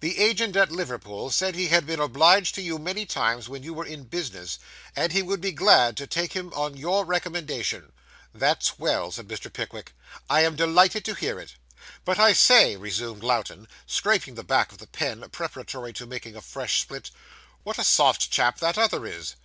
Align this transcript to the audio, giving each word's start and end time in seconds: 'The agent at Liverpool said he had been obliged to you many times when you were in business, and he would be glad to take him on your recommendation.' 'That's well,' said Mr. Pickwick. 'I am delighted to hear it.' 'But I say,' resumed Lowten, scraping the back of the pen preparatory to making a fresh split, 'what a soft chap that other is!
'The 0.00 0.18
agent 0.18 0.56
at 0.56 0.72
Liverpool 0.72 1.30
said 1.30 1.54
he 1.54 1.68
had 1.68 1.86
been 1.86 2.00
obliged 2.00 2.56
to 2.56 2.60
you 2.60 2.76
many 2.76 3.06
times 3.06 3.48
when 3.48 3.62
you 3.62 3.72
were 3.72 3.86
in 3.86 4.02
business, 4.02 4.58
and 4.96 5.12
he 5.12 5.22
would 5.22 5.40
be 5.40 5.52
glad 5.52 5.96
to 5.96 6.08
take 6.08 6.32
him 6.32 6.52
on 6.54 6.76
your 6.76 7.04
recommendation.' 7.04 7.92
'That's 8.34 8.80
well,' 8.80 9.12
said 9.12 9.28
Mr. 9.28 9.52
Pickwick. 9.52 9.92
'I 10.28 10.40
am 10.40 10.56
delighted 10.56 11.04
to 11.04 11.14
hear 11.14 11.38
it.' 11.38 11.54
'But 12.04 12.18
I 12.18 12.32
say,' 12.32 12.74
resumed 12.76 13.22
Lowten, 13.22 13.68
scraping 13.86 14.34
the 14.34 14.42
back 14.42 14.72
of 14.72 14.78
the 14.78 14.88
pen 14.88 15.30
preparatory 15.30 15.92
to 15.92 16.04
making 16.04 16.34
a 16.34 16.40
fresh 16.40 16.80
split, 16.80 17.12
'what 17.62 17.78
a 17.78 17.84
soft 17.84 18.28
chap 18.28 18.58
that 18.58 18.76
other 18.76 19.06
is! 19.06 19.36